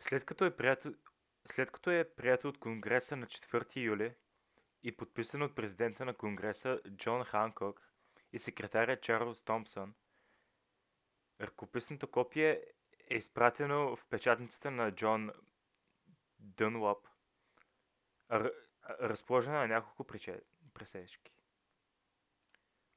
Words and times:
след 0.00 0.24
като 1.72 1.88
е 1.92 2.04
прието 2.16 2.48
от 2.48 2.58
конгреса 2.60 3.16
на 3.16 3.26
4-и 3.26 3.80
юли 3.80 4.14
и 4.82 4.96
подписано 4.96 5.44
от 5.44 5.54
президента 5.56 6.04
на 6.04 6.14
конгреса 6.16 6.80
джон 6.90 7.24
ханкок 7.24 7.80
и 8.32 8.38
секретаря 8.38 9.00
чарлз 9.00 9.42
томсън 9.42 9.94
ръкописното 11.40 12.10
копие 12.10 12.64
е 13.10 13.16
изпратено 13.16 13.96
в 13.96 14.06
печатницата 14.10 14.70
на 14.70 14.92
джон 14.94 15.30
дънлап 16.38 17.06
разположена 19.02 19.58
на 19.58 19.68
няколко 19.68 20.04
пресечки 20.74 21.32